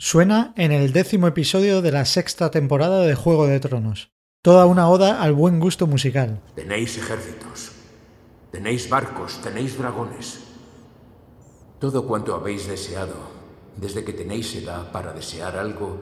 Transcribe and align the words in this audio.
suena 0.00 0.54
en 0.56 0.72
el 0.72 0.94
décimo 0.94 1.26
episodio 1.26 1.82
de 1.82 1.92
la 1.92 2.06
sexta 2.06 2.50
temporada 2.50 3.02
de 3.02 3.14
Juego 3.14 3.46
de 3.46 3.60
Tronos. 3.60 4.10
Toda 4.42 4.64
una 4.64 4.88
oda 4.88 5.20
al 5.20 5.34
buen 5.34 5.60
gusto 5.60 5.86
musical. 5.86 6.40
Tenéis 6.54 6.96
ejércitos, 6.96 7.72
tenéis 8.50 8.88
barcos, 8.88 9.42
tenéis 9.42 9.76
dragones. 9.76 10.40
Todo 11.78 12.06
cuanto 12.06 12.34
habéis 12.34 12.66
deseado, 12.66 13.14
desde 13.76 14.02
que 14.02 14.14
tenéis 14.14 14.56
edad 14.56 14.90
para 14.90 15.12
desear 15.12 15.58
algo, 15.58 16.00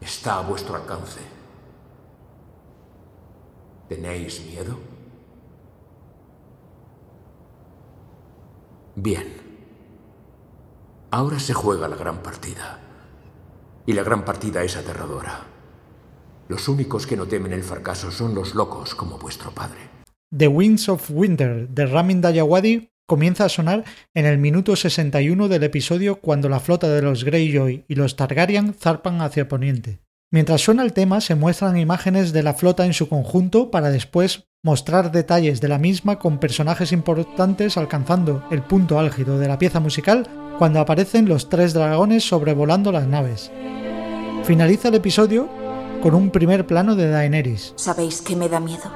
está 0.00 0.38
a 0.38 0.42
vuestro 0.42 0.74
alcance. 0.74 1.20
¿Tenéis 3.88 4.44
miedo? 4.44 4.76
Bien. 8.96 9.36
Ahora 11.12 11.38
se 11.38 11.54
juega 11.54 11.86
la 11.86 11.96
gran 11.96 12.24
partida. 12.24 12.89
Y 13.86 13.92
la 13.92 14.02
gran 14.02 14.24
partida 14.24 14.62
es 14.62 14.76
aterradora. 14.76 15.46
Los 16.48 16.68
únicos 16.68 17.06
que 17.06 17.16
no 17.16 17.26
temen 17.26 17.52
el 17.52 17.62
fracaso 17.62 18.10
son 18.10 18.34
los 18.34 18.54
locos 18.54 18.94
como 18.94 19.18
vuestro 19.18 19.52
padre. 19.52 19.78
The 20.36 20.48
Winds 20.48 20.88
of 20.88 21.10
Winter 21.10 21.68
de 21.68 21.86
Ramin 21.86 22.20
Dayawadi 22.20 22.90
comienza 23.06 23.44
a 23.44 23.48
sonar 23.48 23.84
en 24.14 24.26
el 24.26 24.38
minuto 24.38 24.76
61 24.76 25.48
del 25.48 25.64
episodio 25.64 26.20
cuando 26.20 26.48
la 26.48 26.60
flota 26.60 26.88
de 26.88 27.02
los 27.02 27.24
Greyjoy 27.24 27.84
y 27.88 27.94
los 27.96 28.14
Targaryen 28.14 28.74
zarpan 28.74 29.20
hacia 29.20 29.48
Poniente. 29.48 30.00
Mientras 30.32 30.60
suena 30.60 30.84
el 30.84 30.92
tema 30.92 31.20
se 31.20 31.34
muestran 31.34 31.76
imágenes 31.76 32.32
de 32.32 32.44
la 32.44 32.54
flota 32.54 32.86
en 32.86 32.92
su 32.92 33.08
conjunto 33.08 33.72
para 33.72 33.90
después 33.90 34.48
mostrar 34.62 35.10
detalles 35.10 35.60
de 35.60 35.66
la 35.66 35.78
misma 35.78 36.20
con 36.20 36.38
personajes 36.38 36.92
importantes 36.92 37.76
alcanzando 37.76 38.44
el 38.52 38.62
punto 38.62 39.00
álgido 39.00 39.40
de 39.40 39.48
la 39.48 39.58
pieza 39.58 39.80
musical 39.80 40.28
cuando 40.60 40.78
aparecen 40.78 41.26
los 41.26 41.48
tres 41.48 41.72
dragones 41.72 42.28
sobrevolando 42.28 42.92
las 42.92 43.06
naves. 43.06 43.50
Finaliza 44.44 44.88
el 44.88 44.96
episodio 44.96 45.48
con 46.02 46.14
un 46.14 46.28
primer 46.28 46.66
plano 46.66 46.96
de 46.96 47.08
Daenerys. 47.08 47.72
¿Sabéis 47.76 48.20
que 48.20 48.36
me 48.36 48.46
da 48.46 48.60
miedo? 48.60 48.92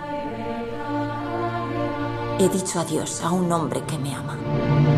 He 2.38 2.50
dicho 2.50 2.80
adiós 2.80 3.22
a 3.22 3.30
un 3.30 3.50
hombre 3.50 3.80
que 3.86 3.96
me 3.96 4.14
ama. 4.14 4.93